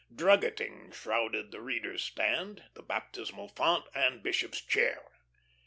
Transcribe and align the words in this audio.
Druggeting 0.11 0.91
shrouded 0.95 1.51
the 1.51 1.61
reader's 1.61 2.01
stand, 2.03 2.63
the 2.73 2.81
baptismal 2.81 3.49
font, 3.49 3.85
and 3.93 4.23
bishop's 4.23 4.59
chair. 4.59 5.03